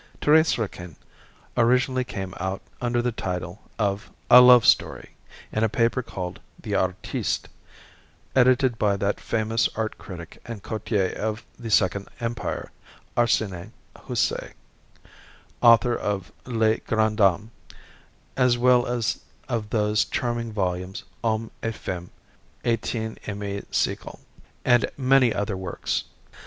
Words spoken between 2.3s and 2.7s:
out